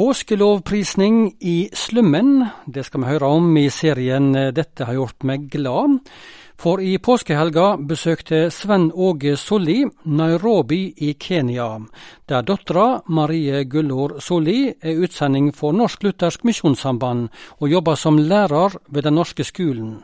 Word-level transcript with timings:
Påskelovprisning 0.00 1.32
i 1.40 1.68
slummen, 1.72 2.46
det 2.64 2.86
skal 2.86 3.02
vi 3.02 3.08
høre 3.10 3.28
om 3.36 3.48
i 3.60 3.66
serien 3.68 4.30
Dette 4.56 4.86
har 4.88 4.96
gjort 4.96 5.26
meg 5.28 5.42
glad. 5.52 5.98
For 6.56 6.80
i 6.80 6.94
påskehelga 6.96 7.74
besøkte 7.90 8.38
Sven 8.48 8.86
Åge 8.96 9.34
Solli 9.36 9.82
Nairobi 10.08 10.94
i 11.04 11.10
Kenya, 11.20 11.66
der 12.32 12.46
dattera 12.48 13.02
Marie 13.12 13.60
Gullor 13.68 14.14
Solli 14.24 14.70
er 14.72 15.02
utsending 15.04 15.50
for 15.52 15.76
Norsk 15.76 16.06
Luthersk 16.06 16.46
Misjonssamband 16.48 17.26
og 17.58 17.68
jobber 17.68 18.00
som 18.00 18.16
lærer 18.16 18.78
ved 18.88 19.04
den 19.04 19.20
norske 19.20 19.44
skolen. 19.44 19.98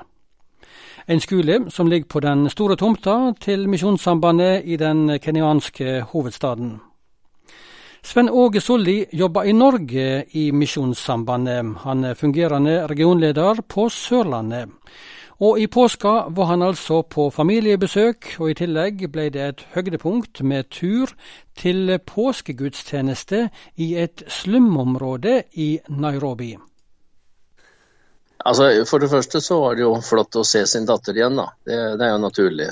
En 1.08 1.24
skole 1.24 1.70
som 1.70 1.88
ligger 1.88 2.12
på 2.12 2.20
den 2.20 2.50
store 2.52 2.76
tomta 2.76 3.32
til 3.40 3.64
Misjonssambandet 3.64 4.68
i 4.68 4.76
den 4.76 5.16
kenyanske 5.24 6.02
hovedstaden. 6.12 6.74
Sven 8.06 8.30
Åge 8.30 8.60
Solli 8.60 9.06
jobber 9.10 9.44
i 9.44 9.52
Norge 9.52 10.24
i 10.30 10.52
Misjonssambandet. 10.52 11.72
Han 11.82 12.04
er 12.04 12.14
fungerende 12.14 12.84
regionleder 12.86 13.64
på 13.66 13.88
Sørlandet. 13.90 14.70
Og 15.42 15.58
i 15.58 15.66
påska 15.66 16.12
var 16.30 16.46
han 16.52 16.62
altså 16.62 17.00
på 17.02 17.24
familiebesøk, 17.34 18.28
og 18.38 18.52
i 18.52 18.54
tillegg 18.60 19.02
ble 19.10 19.24
det 19.34 19.42
et 19.42 19.64
høydepunkt 19.74 20.44
med 20.46 20.70
tur 20.70 21.10
til 21.58 21.96
påskegudstjeneste 21.98 23.42
i 23.82 23.90
et 23.98 24.22
slumområde 24.30 25.42
i 25.66 25.68
Nairobi. 25.88 26.52
Altså, 28.46 28.70
For 28.86 29.02
det 29.02 29.10
første 29.10 29.42
så 29.42 29.58
var 29.64 29.74
det 29.74 29.82
jo 29.82 29.96
flott 29.98 30.38
å 30.38 30.46
se 30.46 30.62
sin 30.70 30.86
datter 30.86 31.18
igjen, 31.18 31.42
da. 31.42 31.50
Det, 31.66 31.82
det 31.98 32.06
er 32.06 32.14
jo 32.14 32.22
naturlig. 32.22 32.70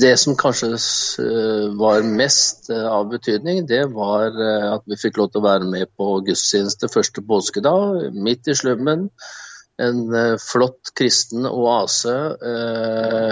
Det 0.00 0.16
som 0.18 0.34
kanskje 0.36 0.68
eh, 0.74 1.66
var 1.78 2.02
mest 2.02 2.70
eh, 2.70 2.86
av 2.86 3.06
betydning, 3.12 3.62
det 3.66 3.84
var 3.94 4.34
eh, 4.34 4.72
at 4.72 4.82
vi 4.90 4.98
fikk 4.98 5.20
lov 5.20 5.30
til 5.30 5.40
å 5.40 5.44
være 5.44 5.68
med 5.70 5.92
på 5.94 6.16
gudstjeneste 6.26 6.90
første 6.90 7.22
påskedag, 7.22 8.10
midt 8.10 8.50
i 8.50 8.56
slummen. 8.58 9.06
En 9.80 10.02
flott 10.44 10.90
kristen 10.92 11.46
oase 11.48 12.12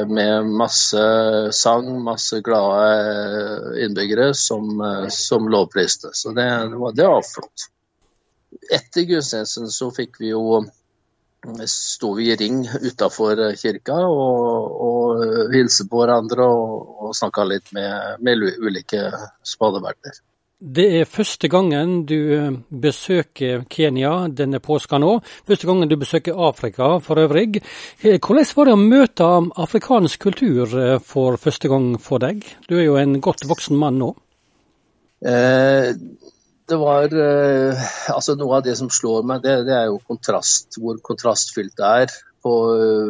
med 0.08 0.46
masse 0.48 1.02
sang, 1.52 1.90
masse 2.00 2.38
glade 2.40 3.82
innbyggere 3.84 4.30
som, 4.32 4.80
som 5.12 5.50
lovpriste. 5.52 6.14
Så 6.16 6.32
det, 6.32 6.46
det 6.96 7.10
var 7.10 7.26
flott. 7.28 7.66
Etter 8.72 9.04
gudstjenesten 9.10 9.68
så 9.68 9.90
fikk 9.92 10.16
vi 10.22 10.32
jo 10.32 10.62
sto 11.68 12.14
vi 12.16 12.32
i 12.32 12.38
ring 12.40 12.62
utafor 12.80 13.44
kirka 13.60 14.00
og, 14.08 14.80
og 14.88 14.97
hilste 15.52 15.88
på 15.90 16.02
hverandre 16.02 16.46
og, 16.46 16.96
og 17.08 17.16
snakke 17.16 17.46
litt 17.48 17.72
med, 17.76 18.18
med 18.24 18.48
ulike 18.58 19.08
spadeverter. 19.46 20.22
Det 20.58 20.84
er 20.98 21.04
første 21.06 21.46
gangen 21.46 22.00
du 22.02 22.16
eh, 22.34 22.54
besøker 22.82 23.60
Kenya 23.70 24.26
denne 24.26 24.58
påska 24.58 24.98
nå. 24.98 25.12
Første 25.46 25.68
gangen 25.68 25.86
du 25.86 25.94
besøker 25.94 26.34
Afrika 26.48 26.96
for 26.98 27.20
øvrig. 27.22 27.60
Eh, 28.02 28.18
hvordan 28.18 28.48
var 28.56 28.66
det 28.66 28.74
å 28.74 28.80
møte 28.80 29.28
afrikansk 29.62 30.18
kultur 30.26 30.74
eh, 30.74 30.96
for 30.98 31.38
første 31.38 31.70
gang 31.70 31.92
for 32.02 32.18
deg? 32.24 32.42
Du 32.66 32.74
er 32.74 32.88
jo 32.88 32.98
en 32.98 33.20
godt 33.22 33.46
voksen 33.46 33.78
mann 33.78 34.02
nå. 34.02 34.10
Eh, 35.22 35.94
det 36.68 36.80
var 36.82 37.06
eh, 37.06 37.86
altså 38.10 38.34
Noe 38.34 38.58
av 38.58 38.66
det 38.66 38.74
som 38.82 38.90
slår 38.90 39.30
meg, 39.30 39.46
det, 39.46 39.60
det, 39.70 39.78
er 39.78 39.92
jo 39.92 40.02
kontrast, 40.10 40.80
hvor 40.82 40.98
kontrastfylt 40.98 41.78
det 41.78 41.92
er 42.02 42.18
på 42.42 42.56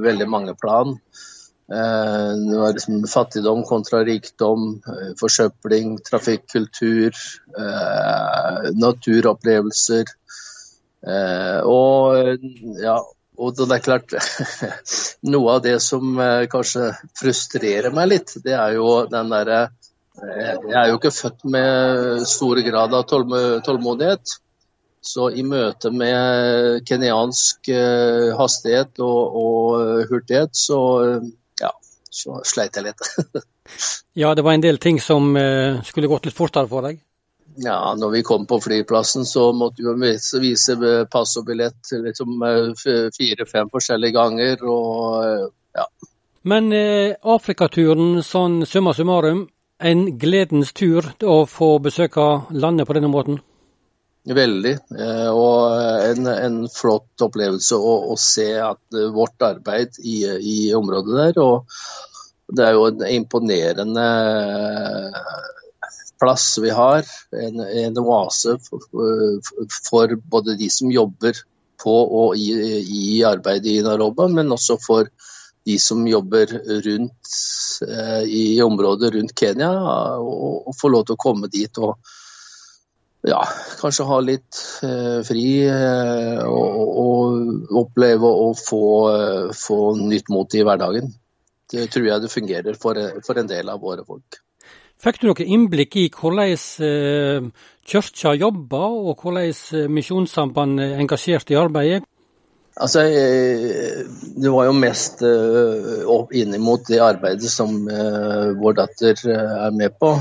veldig 0.04 0.28
mange 0.28 0.52
plan. 0.60 0.98
Eh, 1.72 2.30
det 2.50 2.58
var 2.58 2.72
liksom 2.72 3.06
fattigdom 3.06 3.62
kontra 3.68 4.00
rikdom, 4.04 4.80
uh, 4.88 5.10
forsøpling, 5.20 5.98
trafikkultur, 6.00 7.12
uh, 7.58 8.70
naturopplevelser. 8.72 10.14
og 11.62 12.40
ja, 12.82 12.96
og 13.38 13.54
det 13.54 13.66
er 13.70 13.82
klart 13.84 14.14
Noe 15.32 15.52
av 15.52 15.60
det 15.62 15.76
som 15.84 16.18
kanskje 16.50 16.88
frustrerer 17.20 17.94
meg 17.94 18.08
litt, 18.10 18.32
det 18.42 18.56
er 18.58 18.74
jo 18.80 19.04
den 19.06 19.30
derre 19.30 19.60
jeg 20.18 20.74
er 20.74 20.88
jo 20.90 20.96
ikke 20.98 21.14
født 21.14 21.44
med 21.46 22.24
stor 22.26 22.58
grad 22.66 22.94
av 22.96 23.04
tålmodighet. 23.06 24.32
Så 25.08 25.28
i 25.30 25.44
møte 25.46 25.92
med 25.94 26.82
kenyansk 26.88 27.70
eh, 27.70 28.34
hastighet 28.36 28.98
og, 28.98 29.36
og 29.38 30.08
hurtighet, 30.10 30.58
så, 30.58 30.80
så 32.10 32.40
sleit 32.46 32.76
jeg 32.76 32.88
litt. 32.88 33.44
ja, 34.22 34.34
det 34.34 34.44
var 34.46 34.56
en 34.56 34.64
del 34.64 34.80
ting 34.82 35.00
som 35.00 35.36
eh, 35.36 35.82
skulle 35.84 36.10
gått 36.10 36.28
litt 36.28 36.36
fortere 36.36 36.70
for 36.70 36.86
deg? 36.88 37.00
Ja, 37.58 37.94
når 37.98 38.12
vi 38.12 38.22
kom 38.22 38.44
på 38.46 38.60
flyplassen 38.62 39.26
så 39.26 39.48
måtte 39.52 39.82
vi 39.82 40.12
vise 40.40 40.76
pass 41.10 41.34
og 41.40 41.48
billett 41.48 41.90
liksom 41.90 42.36
fire-fem 43.16 43.70
forskjellige 43.72 44.14
ganger. 44.14 44.62
og 44.62 45.50
ja. 45.74 45.86
Men 46.42 46.72
eh, 46.72 47.16
Afrikaturen 47.22 48.22
sånn 48.22 48.62
summa 48.66 48.94
summarum, 48.94 49.46
en 49.78 50.04
gledens 50.18 50.72
tur 50.72 51.10
å 51.22 51.42
få 51.50 51.76
besøke 51.82 52.28
landet 52.50 52.86
på 52.88 52.96
denne 52.96 53.10
måten? 53.10 53.40
Veldig, 54.28 54.74
eh, 55.00 55.28
og 55.32 55.78
en, 56.04 56.26
en 56.28 56.56
flott 56.68 57.22
opplevelse 57.24 57.76
å, 57.80 57.92
å, 58.12 58.16
se 58.20 58.50
at 58.60 58.98
vårt 59.14 59.40
arbeid 59.46 59.96
i, 60.04 60.18
i, 60.26 60.56
området 60.76 61.14
der. 61.16 61.38
Og 61.40 62.56
det 62.56 62.66
er 62.66 62.76
jo 62.76 62.88
en 62.90 63.06
imponerende 63.08 64.08
plass 66.20 66.58
vi 66.60 66.74
har. 66.76 67.08
En, 67.32 67.62
en 67.62 68.02
oase 68.02 68.58
for, 68.66 68.84
for, 69.88 70.16
både 70.28 70.58
de 70.60 70.68
som 70.72 70.92
jobber 70.92 71.40
på 71.80 71.94
og 71.94 72.36
i, 72.36 72.50
i 72.82 73.24
arbeidet 73.24 73.78
i 73.78 73.82
Naroba, 73.86 74.28
men 74.28 74.52
også 74.52 74.76
for 74.82 75.08
de 75.68 75.76
som 75.80 76.04
jobber 76.08 76.52
rundt 76.84 77.34
eh, 77.86 78.22
i 78.24 78.46
området 78.64 79.12
rundt 79.14 79.34
Kenya, 79.38 79.70
og, 80.20 80.68
og 80.68 80.76
få 80.76 80.92
lov 80.92 81.06
til 81.06 81.16
å 81.16 81.22
komme 81.28 81.50
dit 81.52 81.80
og 81.80 81.96
ja, 83.28 83.42
kanskje 83.80 84.08
ha 84.08 84.18
litt 84.24 84.58
eh, 84.86 85.20
fri 85.26 85.46
eh, 85.68 86.42
og, 86.48 86.90
og, 87.04 87.38
oppleve 87.82 88.28
å 88.28 88.50
få, 88.56 88.82
eh, 89.12 89.46
få, 89.56 89.80
nytt 90.00 90.32
mot 90.32 90.54
i 90.56 90.64
hverdagen. 90.66 91.12
Det 91.68 91.88
tror 91.92 92.08
jeg 92.08 92.24
det 92.24 92.32
fungerer 92.32 92.78
for, 92.80 92.98
for 93.26 93.40
en 93.40 93.50
del 93.50 93.68
av 93.68 93.82
våre 93.84 94.06
folk. 94.06 94.40
Fikk 94.98 95.20
du 95.22 95.28
noe 95.28 95.44
innblikk 95.46 95.94
i 96.00 96.08
hvordan 96.10 96.54
eh, 96.82 97.66
kirka 97.86 98.32
jobber, 98.34 98.96
og 99.10 99.20
hvordan 99.22 99.52
eh, 99.78 99.90
Misjonssambandet 99.94 100.88
er 100.88 101.02
engasjert 101.04 101.52
i 101.54 101.58
arbeidet? 101.58 102.02
Altså, 102.78 103.04
eh, 103.06 104.02
Det 104.34 104.50
var 104.54 104.66
jo 104.66 104.74
mest 104.74 105.22
uh, 105.22 106.26
inn 106.34 106.54
mot 106.62 106.82
det 106.86 106.98
arbeidet 107.02 107.50
som 107.50 107.74
vår 107.86 108.76
datter 108.78 109.22
er 109.34 109.74
med 109.74 109.96
på. 109.98 110.12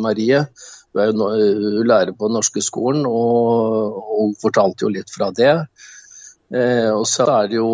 Marie 0.00 0.46
hun 0.94 1.24
er 1.26 1.88
lærer 1.88 2.14
på 2.14 2.28
den 2.28 2.38
norske 2.38 2.62
skolen, 2.62 3.06
og, 3.06 3.98
og, 3.98 4.20
hun 4.20 4.36
fortalte 4.40 4.86
jo 4.86 4.92
litt 4.94 5.10
fra 5.10 5.30
det. 5.34 5.56
og 6.94 7.06
så 7.08 7.26
er 7.32 7.48
det 7.50 7.58
jo 7.58 7.70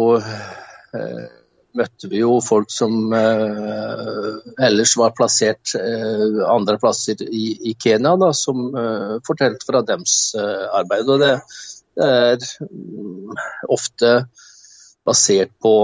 møtte 1.76 2.08
vi 2.10 2.22
jo 2.22 2.40
folk 2.42 2.70
som 2.72 3.12
ellers 3.12 4.94
var 4.98 5.12
plassert 5.14 5.74
andre 5.76 6.78
plasser 6.80 7.20
i, 7.28 7.44
i 7.70 7.74
Kenya, 7.78 8.16
da, 8.18 8.32
som 8.34 8.72
fortalte 9.26 9.68
fra 9.68 9.84
deres 9.86 10.16
arbeid. 10.38 11.12
og 11.12 11.20
det 11.22 11.34
det 12.00 12.08
er 12.08 12.44
mm, 12.70 13.34
ofte 13.68 14.10
basert 15.06 15.52
på 15.62 15.74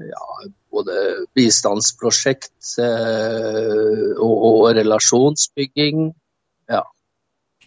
ja, 0.00 0.26
både 0.74 1.26
bistandsprosjekt 1.36 2.74
eh, 2.82 4.10
og, 4.18 4.34
og, 4.34 4.60
relasjonsbygging. 4.78 6.08
Ja. 6.70 6.82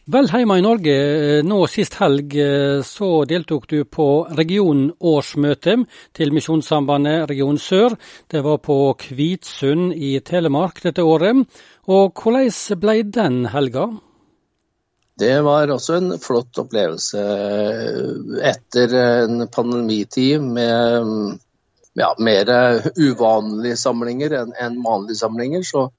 Vel, 0.08 0.30
hjemme 0.32 0.56
i 0.56 0.64
Norge 0.64 0.94
eh, 0.96 1.42
nå 1.44 1.58
sist 1.68 1.98
helg 2.00 2.32
eh, 2.40 2.80
så 2.88 3.10
deltok 3.28 3.66
du 3.68 3.82
på 3.92 4.06
regionårsmøte 4.38 5.74
til 6.16 6.32
Misjonssambandet 6.32 7.26
region 7.28 7.60
sør. 7.60 7.98
Det 8.32 8.40
var 8.46 8.62
på 8.64 8.78
Kvitsund 9.02 9.92
i 9.92 10.14
Telemark 10.24 10.80
dette 10.86 11.04
året. 11.04 11.44
Og 11.92 12.16
hvordan 12.24 12.80
ble 12.80 12.96
den 13.04 13.42
helga? 13.52 13.90
Det 15.20 15.36
var 15.44 15.76
også 15.76 16.00
en 16.00 16.16
flott 16.24 16.56
opplevelse 16.62 17.22
etter 18.48 18.96
en 19.02 19.48
pandemitid 19.52 20.40
med 20.46 21.38
ja, 22.00 22.14
mer 22.22 22.52
uvanlige 22.96 23.76
samlinger 23.82 24.38
enn 24.40 24.80
vanlige 24.86 25.20
samlinger. 25.20 25.68
Så, 25.68 25.90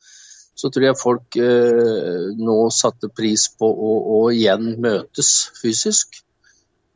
så, 0.59 0.71
tror 0.71 0.89
jeg 0.89 0.99
folk 0.99 1.37
eh, 1.39 2.31
nå 2.39 2.57
satte 2.75 3.11
pris 3.15 3.47
på 3.59 3.69
å, 3.69 3.93
å 4.19 4.23
igjen 4.35 4.75
møtes 4.83 5.33
fysisk. 5.61 6.23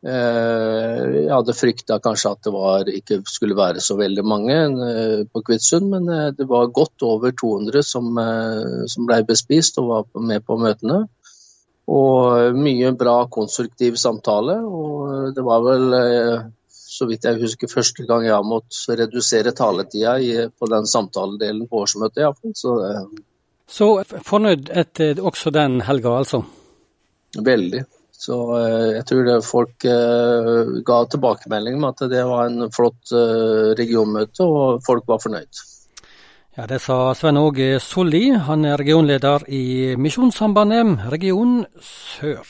Eh, 0.02 1.02
jeg 1.14 1.30
hadde 1.30 1.54
frykta 1.54 2.00
kanskje 2.02 2.30
at 2.34 2.40
det 2.42 2.52
var, 2.54 2.88
ikke 2.90 3.20
skulle 3.30 3.54
være 3.54 3.82
så 3.84 3.94
veldig 4.00 4.24
mange 4.26 4.56
eh, 4.88 5.20
på 5.30 5.44
Kvitsund, 5.46 5.92
men 5.92 6.08
eh, 6.10 6.30
det 6.34 6.48
var 6.50 6.72
godt 6.74 7.04
over 7.06 7.30
200 7.30 7.86
som, 7.86 8.08
som 8.90 9.06
ble 9.06 9.20
bespist 9.28 9.78
og 9.78 9.92
var 9.92 10.24
med 10.26 10.42
på 10.46 10.58
møtene. 10.58 11.04
Og 11.92 12.58
mye 12.58 12.90
bra 12.98 13.16
konstruktiv 13.30 13.94
samtale. 13.98 14.54
Og 14.62 15.34
det 15.36 15.42
var 15.44 15.64
vel, 15.66 15.96
så 16.70 17.08
vidt 17.10 17.26
jeg 17.26 17.40
husker, 17.42 17.70
første 17.70 18.06
gang 18.06 18.22
jeg 18.26 18.34
har 18.36 18.46
måttet 18.46 19.02
redusere 19.02 19.52
taletida 19.58 20.14
på 20.58 20.68
den 20.70 20.86
samtaledelen 20.88 21.66
på 21.68 21.82
årsmøtet, 21.82 22.22
iallfall. 22.22 22.54
Så, 22.56 22.76
så 23.68 23.88
fornøyd 24.04 24.70
etter 24.70 25.20
også 25.22 25.52
den 25.54 25.80
helga, 25.86 26.18
altså? 26.22 26.42
Veldig. 27.38 27.84
Så 28.22 28.36
jeg 28.94 29.02
tror 29.08 29.24
det 29.26 29.38
folk 29.42 29.84
ga 30.86 30.98
tilbakemelding 31.10 31.80
med 31.80 31.88
at 31.90 32.10
det 32.12 32.22
var 32.28 32.46
en 32.46 32.68
flott 32.70 33.10
regionmøte, 33.80 34.46
og 34.46 34.82
folk 34.86 35.08
var 35.10 35.18
fornøyd. 35.24 35.62
Ja, 36.52 36.66
Det 36.68 36.82
sa 36.84 37.14
Sven 37.16 37.40
Åge 37.40 37.80
Solli. 37.80 38.28
Han 38.30 38.64
er 38.68 38.76
regionleder 38.76 39.46
i 39.48 39.96
Misjonssambandet 39.96 41.08
region 41.10 41.64
sør. 41.80 42.44